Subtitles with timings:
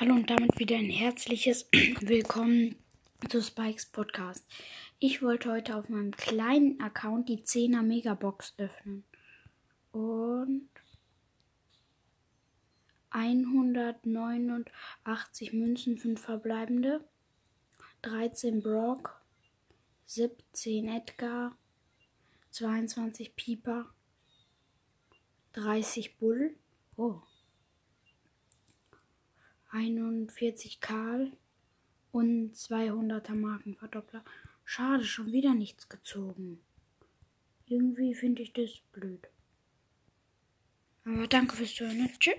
[0.00, 1.68] Hallo und damit wieder ein herzliches
[2.00, 2.76] Willkommen
[3.28, 4.46] zu Spikes Podcast.
[5.00, 9.02] Ich wollte heute auf meinem kleinen Account die 10er Megabox öffnen.
[9.90, 10.70] Und
[13.10, 17.02] 189 Münzen, 5 verbleibende,
[18.02, 19.20] 13 Brock,
[20.06, 21.58] 17 Edgar,
[22.52, 23.92] 22 Pieper,
[25.54, 26.54] 30 Bull.
[26.96, 27.20] Oh.
[29.78, 31.30] 41 Karl
[32.10, 34.24] und 200er Markenverdoppler.
[34.64, 36.60] Schade, schon wieder nichts gezogen.
[37.66, 39.28] Irgendwie finde ich das blöd.
[41.04, 42.10] Aber danke fürs Zuhören.
[42.18, 42.34] Tschüss.